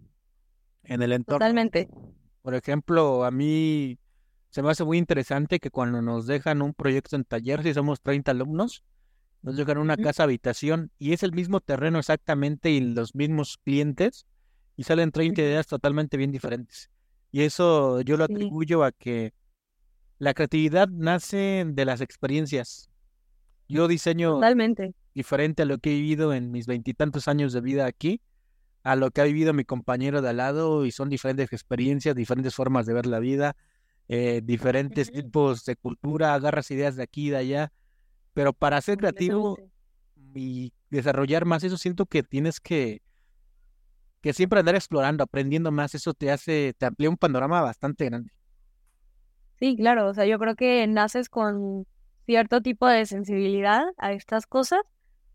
[0.82, 1.38] En el entorno.
[1.38, 1.88] Totalmente.
[2.42, 3.98] Por ejemplo, a mí
[4.50, 8.00] se me hace muy interesante que cuando nos dejan un proyecto en taller, si somos
[8.00, 8.82] 30 alumnos,
[9.42, 14.26] nos dejan una casa habitación y es el mismo terreno exactamente y los mismos clientes
[14.76, 16.90] y salen 30 ideas totalmente bien diferentes.
[17.30, 19.32] Y eso yo lo atribuyo a que
[20.18, 22.90] la creatividad nace de las experiencias.
[23.68, 24.94] Yo diseño Totalmente.
[25.14, 28.20] diferente a lo que he vivido en mis veintitantos años de vida aquí,
[28.82, 32.54] a lo que ha vivido mi compañero de al lado, y son diferentes experiencias, diferentes
[32.54, 33.56] formas de ver la vida,
[34.12, 37.72] eh, diferentes tipos de cultura, agarras ideas de aquí y de allá.
[38.34, 39.56] Pero para ser creativo
[40.34, 43.02] y desarrollar más eso, siento que tienes que
[44.20, 48.32] que siempre andar explorando, aprendiendo más, eso te hace, te amplía un panorama bastante grande.
[49.60, 51.86] Sí, claro, o sea, yo creo que naces con
[52.26, 54.80] cierto tipo de sensibilidad a estas cosas,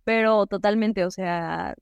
[0.03, 1.75] pero totalmente, o sea,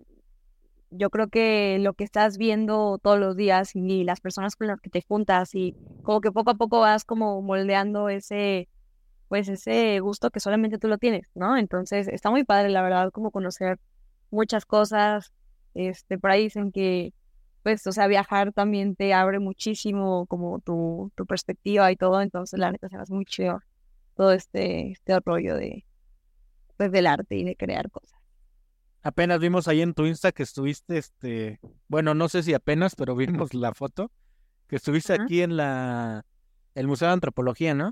[0.95, 4.79] yo creo que lo que estás viendo todos los días y las personas con las
[4.79, 8.69] que te juntas y como que poco a poco vas como moldeando ese,
[9.27, 11.57] pues ese gusto que solamente tú lo tienes, ¿no?
[11.57, 13.79] Entonces está muy padre, la verdad, como conocer
[14.31, 15.33] muchas cosas,
[15.73, 17.13] este, por ahí dicen que,
[17.63, 22.59] pues, o sea, viajar también te abre muchísimo como tu, tu perspectiva y todo, entonces
[22.59, 23.61] la neta se hace muy chido
[24.15, 25.85] todo este, este rollo de,
[26.77, 28.22] pues, del arte y de crear cosas.
[29.03, 33.15] Apenas vimos ahí en tu Insta que estuviste, este, bueno, no sé si apenas, pero
[33.17, 34.11] vimos la foto,
[34.67, 36.25] que estuviste aquí en la,
[36.73, 37.91] el Museo de Antropología, ¿no?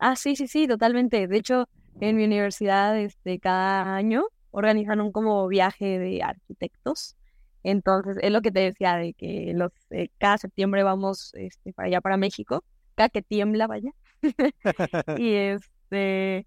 [0.00, 1.28] Ah, sí, sí, sí, totalmente.
[1.28, 1.68] De hecho,
[2.00, 7.16] en mi universidad, este, cada año organizan un como viaje de arquitectos.
[7.62, 11.86] Entonces, es lo que te decía de que los eh, cada septiembre vamos este, para
[11.86, 12.64] allá, para México,
[12.96, 13.92] cada que tiembla, vaya.
[15.18, 16.46] y este,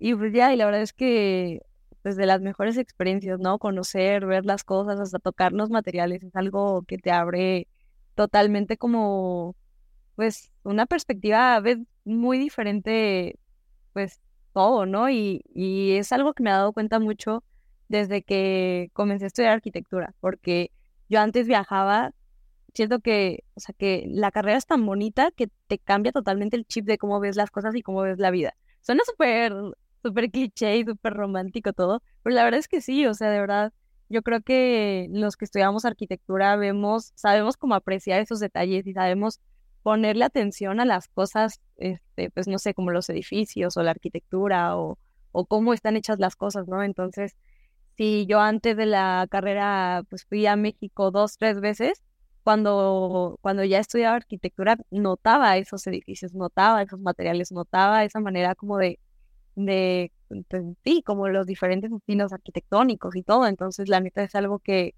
[0.00, 1.60] y pues ya, y la verdad es que
[2.04, 3.58] desde las mejores experiencias, ¿no?
[3.58, 7.68] Conocer, ver las cosas, hasta tocar los materiales, es algo que te abre
[8.14, 9.56] totalmente como,
[10.16, 13.38] pues, una perspectiva, ves, muy diferente,
[13.92, 14.20] pues,
[14.52, 15.10] todo, ¿no?
[15.10, 17.44] Y, y es algo que me ha dado cuenta mucho
[17.88, 20.72] desde que comencé a estudiar arquitectura, porque
[21.08, 22.12] yo antes viajaba,
[22.74, 26.66] siento que, o sea, que la carrera es tan bonita que te cambia totalmente el
[26.66, 28.54] chip de cómo ves las cosas y cómo ves la vida.
[28.80, 29.54] Suena súper
[30.02, 33.40] súper cliché y súper romántico todo, pero la verdad es que sí, o sea, de
[33.40, 33.72] verdad,
[34.08, 39.40] yo creo que los que estudiamos arquitectura vemos, sabemos cómo apreciar esos detalles y sabemos
[39.82, 44.76] ponerle atención a las cosas, este, pues no sé, como los edificios o la arquitectura
[44.76, 44.98] o,
[45.32, 46.82] o cómo están hechas las cosas, ¿no?
[46.82, 47.36] Entonces,
[47.96, 52.02] si yo antes de la carrera, pues fui a México dos, tres veces,
[52.42, 58.78] cuando, cuando ya estudiaba arquitectura, notaba esos edificios, notaba esos materiales, notaba esa manera como
[58.78, 58.98] de,
[59.54, 60.44] de, pues,
[60.84, 63.46] sí, como los diferentes estilos arquitectónicos y todo.
[63.46, 64.94] Entonces, la neta es algo que,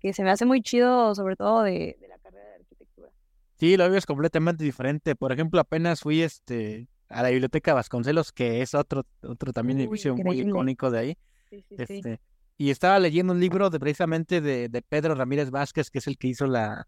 [0.00, 3.10] que se me hace muy chido, sobre todo de, de la carrera de arquitectura.
[3.56, 5.14] Sí, lo es completamente diferente.
[5.14, 10.16] Por ejemplo, apenas fui este a la biblioteca Vasconcelos, que es otro, otro también edificio
[10.16, 11.18] muy icónico de ahí.
[11.50, 11.94] Sí, sí, sí.
[11.94, 12.20] Este,
[12.56, 16.16] y estaba leyendo un libro de, precisamente de, de, Pedro Ramírez Vázquez, que es el
[16.16, 16.86] que hizo la,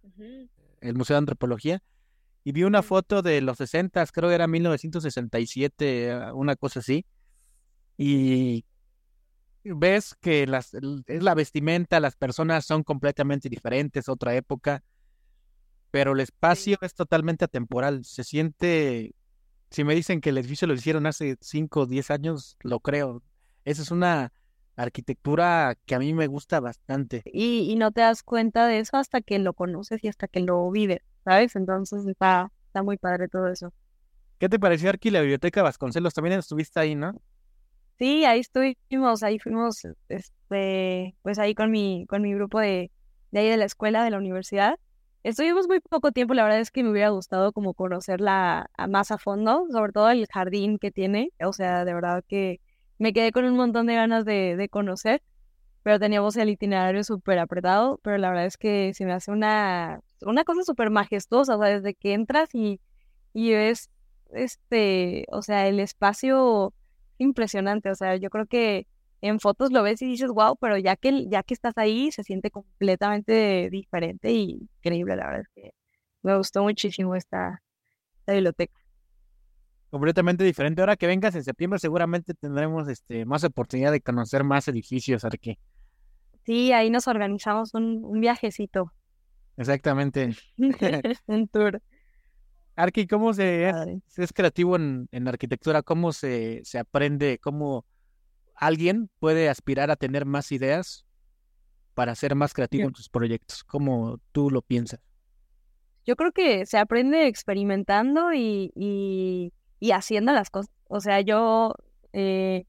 [0.80, 1.82] el Museo de Antropología,
[2.44, 7.06] y vi una foto de los 60, creo que era 1967, eh, una cosa así,
[7.96, 8.64] y
[9.64, 10.74] ves que las,
[11.06, 14.84] es la vestimenta, las personas son completamente diferentes, otra época,
[15.90, 19.14] pero el espacio es totalmente atemporal, se siente,
[19.70, 23.22] si me dicen que el edificio lo hicieron hace 5 o 10 años, lo creo.
[23.64, 24.32] Esa es una
[24.76, 27.22] arquitectura que a mí me gusta bastante.
[27.26, 30.40] Y, y no te das cuenta de eso hasta que lo conoces y hasta que
[30.40, 31.56] lo vives, ¿sabes?
[31.56, 33.72] Entonces está, está muy padre todo eso.
[34.38, 36.14] ¿Qué te pareció, Arqui, la biblioteca Vasconcelos?
[36.14, 37.20] También estuviste ahí, ¿no?
[37.98, 42.90] Sí, ahí estuvimos, ahí fuimos, este, pues ahí con mi, con mi grupo de,
[43.30, 44.74] de ahí de la escuela, de la universidad.
[45.22, 49.18] Estuvimos muy poco tiempo, la verdad es que me hubiera gustado como conocerla más a
[49.18, 52.60] fondo, sobre todo el jardín que tiene, o sea, de verdad que
[52.98, 55.22] me quedé con un montón de ganas de, de conocer,
[55.82, 60.00] pero teníamos el itinerario súper apretado, pero la verdad es que se me hace una,
[60.22, 62.80] una cosa súper majestuosa, o sea, desde que entras y,
[63.34, 63.90] y ves,
[64.32, 66.72] este, o sea, el espacio
[67.18, 68.86] impresionante, o sea, yo creo que
[69.20, 72.22] en fotos lo ves y dices, wow, pero ya que, ya que estás ahí se
[72.24, 75.70] siente completamente diferente y increíble, la verdad es que
[76.22, 77.62] me gustó muchísimo esta,
[78.20, 78.83] esta biblioteca.
[79.94, 80.82] Completamente diferente.
[80.82, 85.56] Ahora que vengas en septiembre, seguramente tendremos este, más oportunidad de conocer más edificios, Arqui.
[86.44, 88.92] Sí, ahí nos organizamos un, un viajecito,
[89.56, 90.34] Exactamente.
[91.26, 91.80] un tour.
[92.74, 95.84] Arqui, ¿cómo se es, es creativo en, en arquitectura?
[95.84, 97.38] ¿Cómo se, se aprende?
[97.40, 97.86] ¿Cómo
[98.56, 101.06] alguien puede aspirar a tener más ideas
[101.94, 103.62] para ser más creativo en sus proyectos?
[103.62, 104.98] ¿Cómo tú lo piensas?
[106.04, 110.72] Yo creo que se aprende experimentando y, y, y haciendo las cosas.
[110.88, 111.74] O sea, yo
[112.12, 112.66] eh,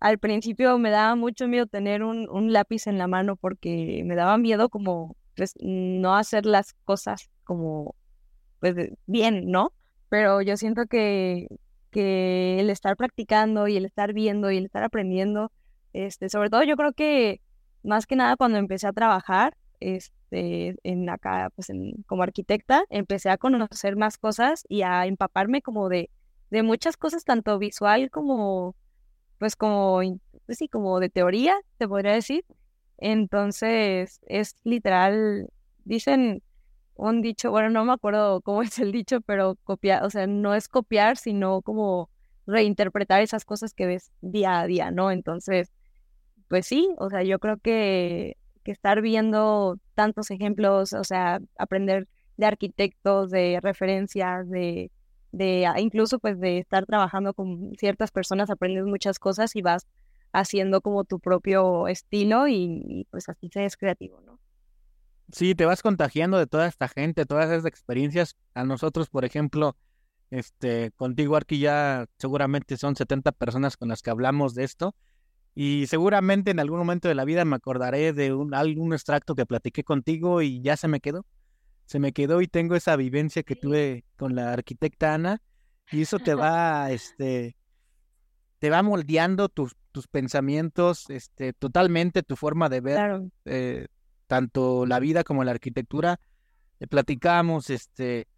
[0.00, 4.38] al principio me daba mucho miedo tener un, lápiz en la mano porque me daba
[4.38, 7.94] miedo como pues, no hacer las cosas como
[8.60, 8.74] pues
[9.06, 9.72] bien, ¿no?
[10.08, 11.48] Pero yo siento que,
[11.90, 15.52] que el estar practicando y el estar viendo y el estar aprendiendo,
[15.92, 17.40] este, sobre todo yo creo que
[17.82, 23.30] más que nada cuando empecé a trabajar, este, en acá, pues en, como arquitecta, empecé
[23.30, 26.10] a conocer más cosas y a empaparme como de,
[26.50, 28.76] de muchas cosas, tanto visual como,
[29.38, 30.00] pues como,
[30.46, 32.44] pues sí, como de teoría, te podría decir.
[32.98, 35.48] Entonces, es literal,
[35.84, 36.42] dicen
[36.94, 40.54] un dicho, bueno, no me acuerdo cómo es el dicho, pero copiar, o sea, no
[40.54, 42.10] es copiar, sino como
[42.46, 45.10] reinterpretar esas cosas que ves día a día, ¿no?
[45.10, 45.72] Entonces,
[46.48, 52.08] pues sí, o sea, yo creo que, que estar viendo tantos ejemplos, o sea, aprender
[52.36, 54.90] de arquitectos, de referencias, de,
[55.32, 59.86] de ah, incluso pues de estar trabajando con ciertas personas, aprendes muchas cosas y vas
[60.32, 64.38] haciendo como tu propio estilo y, y, pues así se es creativo, ¿no?
[65.32, 68.36] Sí, te vas contagiando de toda esta gente, todas esas experiencias.
[68.54, 69.76] A nosotros, por ejemplo,
[70.30, 74.94] este, contigo, Arqui, ya seguramente son 70 personas con las que hablamos de esto.
[75.54, 79.46] Y seguramente en algún momento de la vida me acordaré de un, algún extracto que
[79.46, 81.26] platiqué contigo y ya se me quedó.
[81.90, 85.42] Se me quedó y tengo esa vivencia que tuve con la arquitecta Ana.
[85.90, 87.56] Y eso te va, este,
[88.60, 93.30] te va moldeando tus, tus pensamientos, este, totalmente tu forma de ver Claro.
[93.44, 93.88] eh,
[94.28, 96.20] tanto la vida como la arquitectura.
[96.78, 98.28] Eh, platicamos este,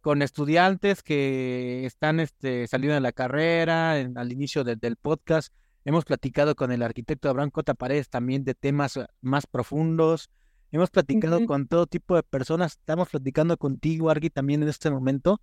[0.00, 5.52] con estudiantes que están este, saliendo de la carrera, en- al inicio de- del podcast.
[5.84, 10.30] Hemos platicado con el arquitecto Abraham Cota Paredes también de temas eh, más profundos.
[10.74, 12.72] Hemos platicado con todo tipo de personas.
[12.72, 15.40] Estamos platicando contigo, Argui, también en este momento.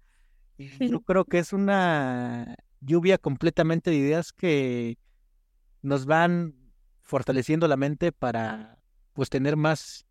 [0.57, 4.97] Y yo creo que es una lluvia completamente de ideas que
[5.83, 6.53] nos van
[7.01, 8.77] fortaleciendo la mente para
[9.13, 10.05] pues tener más,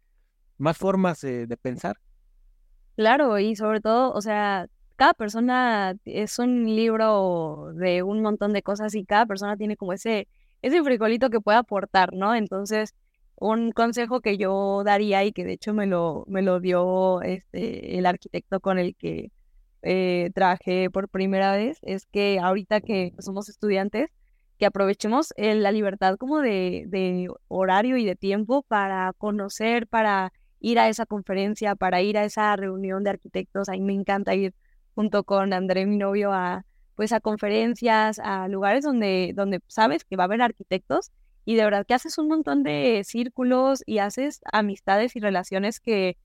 [0.56, 1.98] más formas de pensar.
[2.96, 8.62] Claro, y sobre todo, o sea, cada persona es un libro de un montón de
[8.62, 10.28] cosas y cada persona tiene como ese,
[10.62, 12.34] ese frijolito que puede aportar, ¿no?
[12.34, 12.94] Entonces,
[13.40, 17.98] un consejo que yo daría y que de hecho me lo, me lo dio este,
[17.98, 19.32] el arquitecto con el que
[19.82, 24.10] eh, trabajé por primera vez es que ahorita que somos estudiantes,
[24.58, 30.34] que aprovechemos eh, la libertad como de, de horario y de tiempo para conocer, para
[30.60, 33.70] ir a esa conferencia, para ir a esa reunión de arquitectos.
[33.70, 34.54] A mí me encanta ir
[34.94, 40.16] junto con André, mi novio, a pues a conferencias, a lugares donde, donde sabes que
[40.16, 41.10] va a haber arquitectos
[41.44, 46.16] y de verdad que haces un montón de círculos y haces amistades y relaciones que,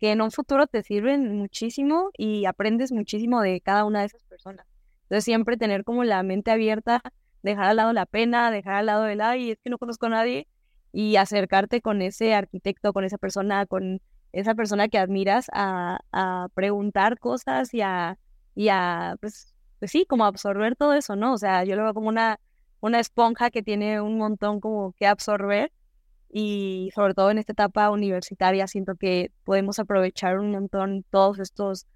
[0.00, 4.24] que en un futuro te sirven muchísimo y aprendes muchísimo de cada una de esas
[4.24, 4.66] personas.
[5.04, 7.02] Entonces siempre tener como la mente abierta,
[7.42, 10.10] dejar al lado la pena, dejar al lado el, ay, es que no conozco a
[10.10, 10.48] nadie
[10.92, 14.00] y acercarte con ese arquitecto, con esa persona, con
[14.32, 18.18] esa persona que admiras a, a preguntar cosas y a,
[18.54, 21.34] y a pues, pues sí, como absorber todo eso, ¿no?
[21.34, 22.40] O sea, yo lo veo como una
[22.84, 25.72] una esponja que tiene un montón como que absorber
[26.30, 31.86] y sobre todo en esta etapa universitaria siento que podemos aprovechar un montón todos estos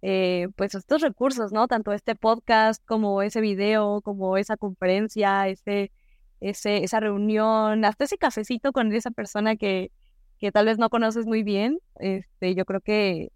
[0.00, 1.68] eh, pues estos recursos, ¿no?
[1.68, 5.92] Tanto este podcast como ese video, como esa conferencia, ese,
[6.40, 9.92] ese, esa reunión, hasta ese cafecito con esa persona que,
[10.38, 11.80] que tal vez no conoces muy bien.
[11.96, 13.30] Este, yo creo que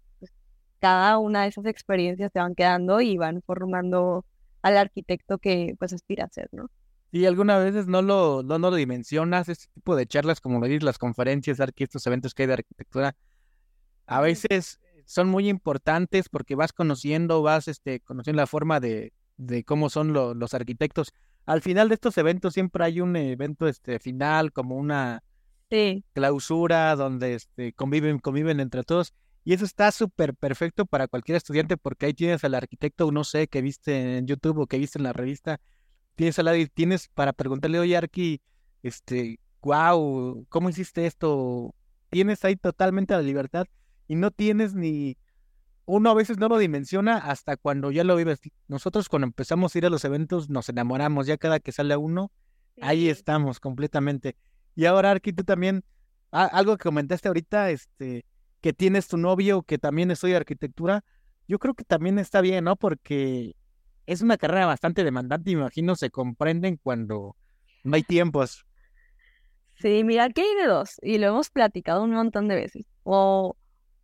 [0.79, 4.25] cada una de esas experiencias te van quedando y van formando
[4.63, 6.69] al arquitecto que pues aspira a ser, ¿no?
[7.15, 10.83] Y algunas veces no lo, no, lo dimensionas, este tipo de charlas, como lo dices,
[10.83, 13.15] las conferencias, estos eventos que hay de arquitectura,
[14.05, 19.63] a veces son muy importantes porque vas conociendo, vas este, conociendo la forma de, de
[19.63, 21.13] cómo son los arquitectos.
[21.45, 25.23] Al final de estos eventos siempre hay un evento este, final, como una
[26.11, 29.13] clausura donde este, conviven, conviven entre todos.
[29.45, 33.47] Y eso está súper perfecto para cualquier estudiante porque ahí tienes al arquitecto, no sé,
[33.47, 35.61] que viste en YouTube o que viste en la revista,
[36.15, 38.41] tienes al lado y tienes para preguntarle, oye, Arki,
[38.83, 41.75] este, wow, ¿cómo hiciste esto?
[42.09, 43.67] Tienes ahí totalmente la libertad
[44.07, 45.17] y no tienes ni...
[45.87, 48.39] Uno a veces no lo dimensiona hasta cuando ya lo vives.
[48.67, 52.31] Nosotros cuando empezamos a ir a los eventos nos enamoramos, ya cada que sale uno,
[52.81, 54.35] ahí estamos completamente.
[54.75, 55.83] Y ahora, Arki, tú también,
[56.31, 58.25] algo que comentaste ahorita, este,
[58.61, 61.03] que tienes tu novio que también estudia arquitectura,
[61.47, 62.75] yo creo que también está bien, ¿no?
[62.75, 63.55] Porque
[64.05, 67.35] es una carrera bastante demandante, imagino, se comprenden cuando
[67.83, 68.65] no hay tiempos.
[69.75, 72.85] Sí, mira, que hay de dos, y lo hemos platicado un montón de veces.
[73.03, 73.57] O,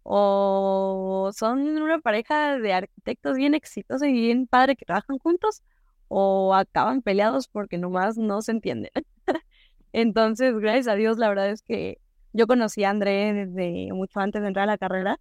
[0.03, 5.63] o son una pareja de arquitectos bien exitosos y bien padre que trabajan juntos,
[6.07, 8.91] o acaban peleados porque nomás no se entienden.
[9.93, 11.99] Entonces, gracias a Dios, la verdad es que
[12.33, 15.19] yo conocí a André desde mucho antes de entrar a la carrera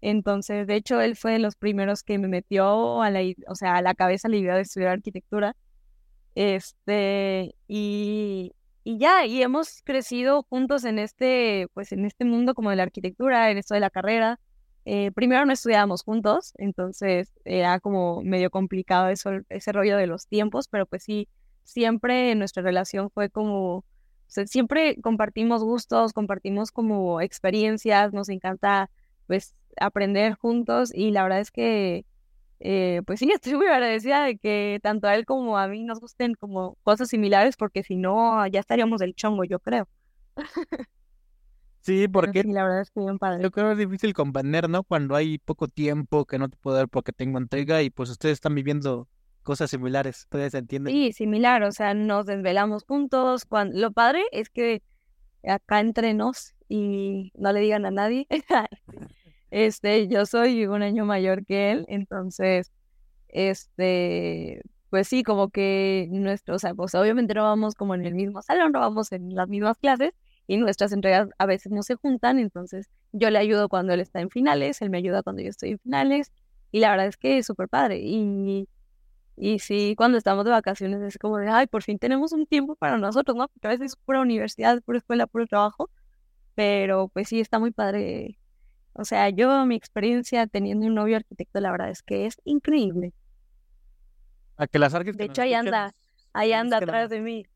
[0.00, 3.76] entonces, de hecho, él fue de los primeros que me metió a la, o sea,
[3.76, 5.56] a la cabeza la idea de estudiar arquitectura.
[6.34, 12.70] Este, y, y ya, y hemos crecido juntos en este, pues en este mundo como
[12.70, 14.40] de la arquitectura, en esto de la carrera.
[14.86, 20.26] Eh, primero no estudiábamos juntos, entonces era como medio complicado eso, ese rollo de los
[20.26, 21.28] tiempos, pero pues sí,
[21.64, 23.84] siempre nuestra relación fue como,
[24.26, 28.90] siempre compartimos gustos, compartimos como experiencias, nos encanta
[29.26, 32.04] pues aprender juntos y la verdad es que,
[32.60, 36.00] eh, pues sí, estoy muy agradecida de que tanto a él como a mí nos
[36.00, 39.88] gusten como cosas similares porque si no, ya estaríamos del chongo, yo creo.
[41.80, 43.42] Sí, porque la verdad es que bien padre.
[43.42, 44.84] Yo creo que es difícil comprender, ¿no?
[44.84, 48.34] Cuando hay poco tiempo que no te puedo dar porque tengo entrega y pues ustedes
[48.34, 49.08] están viviendo
[49.42, 50.92] cosas similares, ustedes entienden.
[50.92, 53.44] Sí, similar, o sea, nos desvelamos juntos.
[53.44, 53.78] Cuando...
[53.78, 54.82] Lo padre es que
[55.44, 58.26] acá entre nos y no le digan a nadie,
[59.50, 62.72] Este, yo soy un año mayor que él, entonces,
[63.28, 68.14] este, pues sí, como que nuestro, o sea, pues obviamente no vamos como en el
[68.14, 70.12] mismo salón, no vamos en las mismas clases
[70.46, 74.20] y nuestras entregas a veces no se juntan, entonces yo le ayudo cuando él está
[74.20, 76.32] en finales, él me ayuda cuando yo estoy en finales
[76.72, 78.68] y la verdad es que es súper padre y,
[79.36, 82.76] y sí, cuando estamos de vacaciones es como de, ay, por fin tenemos un tiempo
[82.76, 83.48] para nosotros, ¿no?
[83.48, 85.90] Porque a veces es pura universidad, pura escuela, puro trabajo,
[86.56, 88.39] pero pues sí, está muy padre
[88.92, 93.12] o sea, yo mi experiencia teniendo un novio arquitecto, la verdad es que es increíble.
[94.56, 95.94] A que las De hecho, ahí anda,
[96.32, 97.46] ahí anda atrás de mí.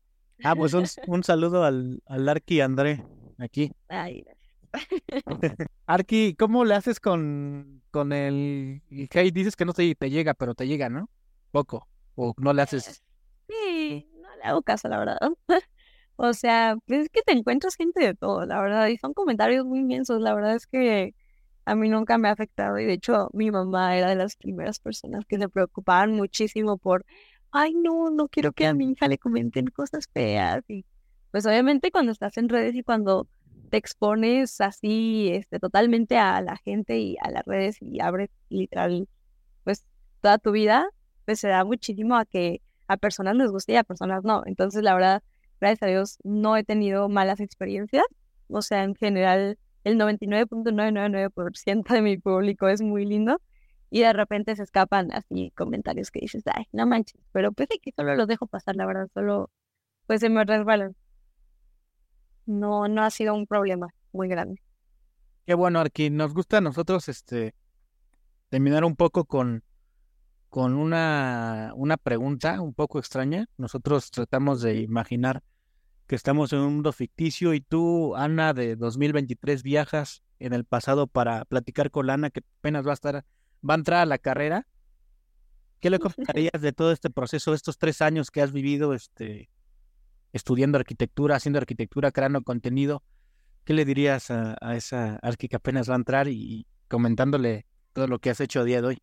[0.43, 3.03] Ah, pues un, un saludo al, al Arqui André,
[3.37, 3.71] aquí.
[3.89, 4.25] Ay,
[5.85, 10.55] Arqui, ¿cómo le haces con, con el, hey, dices que no te, te llega, pero
[10.55, 11.09] te llega, ¿no?
[11.51, 11.87] Poco.
[12.15, 13.03] O no le haces.
[13.47, 15.17] Sí, no le hago caso, la verdad.
[16.15, 19.65] o sea, pues es que te encuentras gente de todo, la verdad, y son comentarios
[19.65, 21.13] muy inmensos, la verdad es que
[21.65, 24.79] a mí nunca me ha afectado y de hecho mi mamá era de las primeras
[24.79, 27.05] personas que se preocupaban muchísimo por,
[27.51, 30.85] ay no, no quiero que a mi hija le comenten cosas feas y
[31.31, 33.27] pues obviamente cuando estás en redes y cuando
[33.69, 39.09] te expones así este, totalmente a la gente y a las redes y abres literal
[39.63, 39.83] pues
[40.21, 40.87] toda tu vida,
[41.25, 44.43] pues se da muchísimo a que a personas les guste y a personas no.
[44.45, 45.23] Entonces la verdad,
[45.59, 48.05] gracias a Dios, no he tenido malas experiencias.
[48.47, 53.39] O sea, en general el 99.999% de mi público es muy lindo
[53.89, 57.93] y de repente se escapan así comentarios que dices, ay, no manches, pero pues que
[57.95, 59.51] solo los dejo pasar, la verdad, solo
[60.07, 60.95] pues se me resbalan.
[62.47, 64.61] No, no ha sido un problema muy grande.
[65.45, 66.09] Qué bueno, Arqui.
[66.09, 67.53] Nos gusta a nosotros este
[68.49, 69.63] terminar un poco con,
[70.49, 73.45] con una, una pregunta un poco extraña.
[73.57, 75.43] Nosotros tratamos de imaginar
[76.07, 81.07] que estamos en un mundo ficticio y tú, Ana, de 2023 viajas en el pasado
[81.07, 83.25] para platicar con Ana que apenas va a estar,
[83.67, 84.67] va a entrar a la carrera.
[85.79, 89.49] ¿Qué le comentarías de todo este proceso, estos tres años que has vivido este,
[90.33, 93.03] estudiando arquitectura, haciendo arquitectura, creando contenido?
[93.63, 98.19] ¿Qué le dirías a, esa arqui que apenas va a entrar y comentándole todo lo
[98.19, 99.01] que has hecho a día de hoy?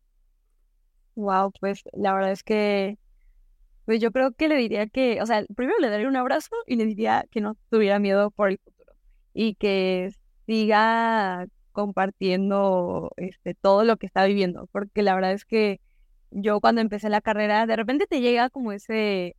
[1.15, 2.97] Wow, pues la verdad es que
[3.85, 6.75] pues yo creo que le diría que, o sea, primero le daría un abrazo y
[6.77, 8.93] le diría que no tuviera miedo por el futuro
[9.33, 10.13] y que
[10.45, 15.81] siga compartiendo este, todo lo que está viviendo, porque la verdad es que
[16.31, 19.35] yo cuando empecé la carrera, de repente te llega como ese,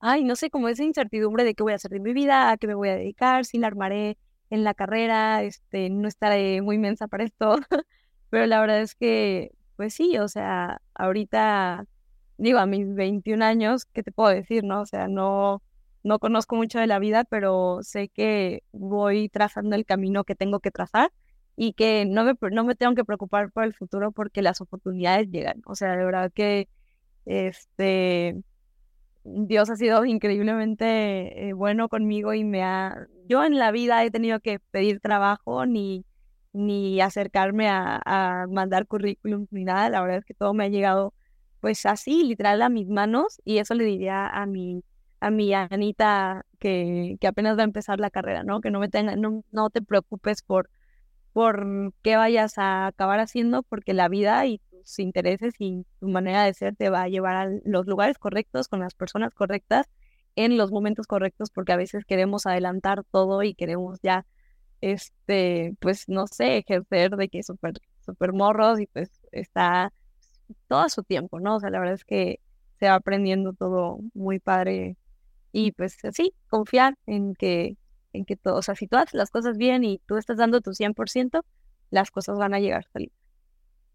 [0.00, 2.56] ay, no sé, como esa incertidumbre de qué voy a hacer de mi vida, a
[2.58, 4.18] qué me voy a dedicar, si la armaré
[4.50, 7.56] en la carrera, este, no estaré muy mensa para esto,
[8.30, 11.86] pero la verdad es que, pues sí, o sea, ahorita
[12.38, 14.82] digo, a mis 21 años, ¿qué te puedo decir, no?
[14.82, 15.62] O sea, no,
[16.02, 20.60] no conozco mucho de la vida, pero sé que voy trazando el camino que tengo
[20.60, 21.12] que trazar
[21.56, 25.28] y que no me, no me tengo que preocupar por el futuro porque las oportunidades
[25.30, 25.62] llegan.
[25.66, 26.68] O sea, de verdad que
[27.26, 28.42] este
[29.24, 34.10] Dios ha sido increíblemente eh, bueno conmigo y me ha yo en la vida he
[34.10, 36.04] tenido que pedir trabajo ni
[36.52, 40.68] ni acercarme a, a mandar currículum ni nada, la verdad es que todo me ha
[40.68, 41.14] llegado
[41.62, 44.82] pues así, literal, a mis manos, y eso le diría a mi,
[45.20, 48.60] a mi Anita que, que apenas va a empezar la carrera, ¿no?
[48.60, 50.70] Que no me no, no te preocupes por,
[51.32, 56.44] por qué vayas a acabar haciendo, porque la vida y tus intereses y tu manera
[56.44, 59.86] de ser te va a llevar a los lugares correctos, con las personas correctas,
[60.36, 64.26] en los momentos correctos, porque a veces queremos adelantar todo y queremos ya,
[64.80, 69.92] este, pues no sé, ejercer de que súper, súper morros y pues está
[70.68, 71.56] todo su tiempo, ¿no?
[71.56, 72.40] O sea, la verdad es que
[72.78, 74.96] se va aprendiendo todo muy padre
[75.52, 77.76] y pues sí, confiar en que,
[78.12, 80.60] en que todo, o sea, si tú haces las cosas bien y tú estás dando
[80.60, 81.42] tu 100%,
[81.90, 83.12] las cosas van a llegar salir.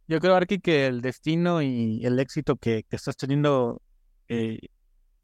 [0.08, 3.82] Yo creo, Arki, que el destino y el éxito que, que estás teniendo
[4.30, 4.60] eh,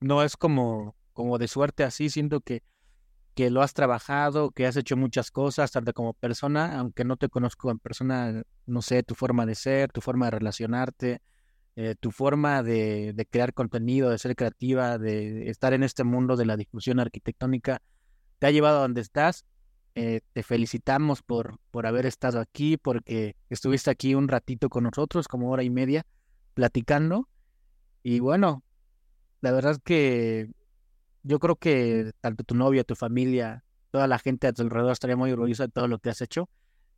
[0.01, 2.63] no es como, como de suerte así, siento que,
[3.35, 7.29] que lo has trabajado, que has hecho muchas cosas, tanto como persona, aunque no te
[7.29, 11.21] conozco en persona, no sé, tu forma de ser, tu forma de relacionarte,
[11.75, 16.45] eh, tu forma de, crear contenido, de ser creativa, de estar en este mundo de
[16.45, 17.81] la difusión arquitectónica,
[18.37, 19.45] te ha llevado a donde estás.
[19.95, 25.27] Eh, te felicitamos por, por haber estado aquí, porque estuviste aquí un ratito con nosotros,
[25.27, 26.05] como hora y media,
[26.53, 27.29] platicando.
[28.01, 28.63] Y bueno,
[29.41, 30.49] la verdad es que
[31.23, 35.15] yo creo que tanto tu novia, tu familia, toda la gente a tu alrededor estaría
[35.15, 36.49] muy orgullosa de todo lo que has hecho.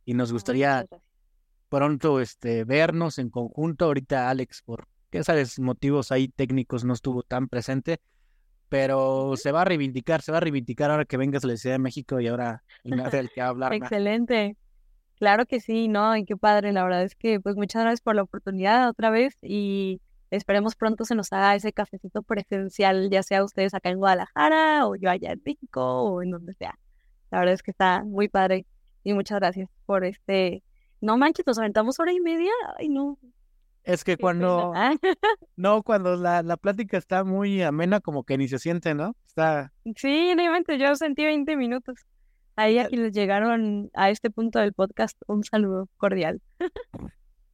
[0.04, 0.86] Y nos gustaría
[1.68, 3.86] pronto este, vernos en conjunto.
[3.86, 8.00] Ahorita Alex, por qué sabes, motivos ahí técnicos no estuvo tan presente,
[8.68, 11.74] pero se va a reivindicar, se va a reivindicar ahora que vengas a la Ciudad
[11.74, 13.72] de México y ahora el que hablar.
[13.72, 14.56] Excelente.
[15.18, 16.16] Claro que sí, ¿no?
[16.16, 19.34] Y qué padre, la verdad es que pues muchas gracias por la oportunidad otra vez
[19.40, 20.00] y
[20.30, 24.96] esperemos pronto se nos haga ese cafecito presencial, ya sea ustedes acá en Guadalajara o
[24.96, 26.78] yo allá en México o en donde sea.
[27.30, 28.66] La verdad es que está muy padre
[29.04, 30.62] y muchas gracias por este
[31.00, 32.50] no manches, nos aventamos hora y media.
[32.78, 33.18] Ay, no.
[33.84, 34.72] Es que cuando.
[35.56, 39.14] no, cuando la, la plática está muy amena, como que ni se siente, ¿no?
[39.26, 39.72] Está.
[39.96, 42.00] Sí, no yo sentí 20 minutos.
[42.56, 46.40] Ahí a quienes llegaron a este punto del podcast, un saludo cordial.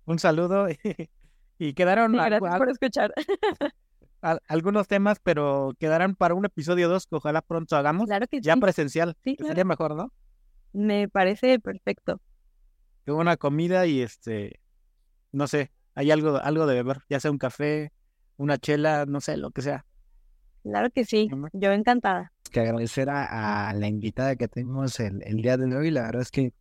[0.07, 0.79] un saludo y,
[1.75, 2.13] quedaron.
[2.13, 3.13] gracias por escuchar.
[4.49, 8.07] algunos temas, pero quedarán para un episodio 2 que ojalá pronto hagamos.
[8.07, 9.17] Claro que ya presencial.
[9.25, 10.13] Sí, Sería mejor, ¿no?
[10.73, 12.21] Me parece perfecto
[13.11, 14.61] una comida y este,
[15.33, 17.93] no sé, hay algo, algo de beber, ya sea un café,
[18.37, 19.85] una chela, no sé, lo que sea.
[20.63, 22.33] Claro que sí, yo encantada.
[22.53, 26.31] Que agradecer a, la invitada que tenemos el, el, día de hoy, la verdad es
[26.31, 26.53] que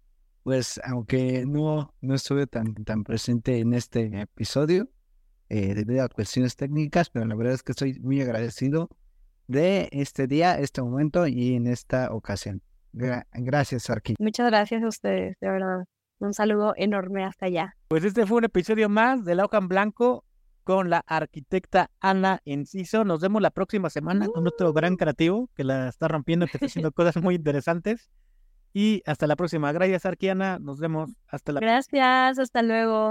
[0.43, 4.89] pues aunque no, no estuve tan, tan presente en este episodio,
[5.49, 8.89] eh, debido a cuestiones técnicas, pero la verdad es que estoy muy agradecido
[9.47, 12.61] de este día, este momento y en esta ocasión.
[12.93, 14.15] gracias, Arqui.
[14.19, 15.85] Muchas gracias a ustedes, de verdad.
[16.19, 17.75] Un saludo enorme hasta allá.
[17.87, 20.23] Pues este fue un episodio más de La Hoja en Blanco
[20.63, 23.03] con la arquitecta Ana Enciso.
[23.03, 26.67] Nos vemos la próxima semana con otro gran creativo que la está rompiendo, que está
[26.67, 28.09] haciendo cosas muy interesantes.
[28.73, 29.71] Y hasta la próxima.
[29.71, 30.59] Gracias, Arquiana.
[30.59, 31.11] Nos vemos.
[31.27, 32.39] Hasta la Gracias.
[32.39, 33.09] Hasta luego.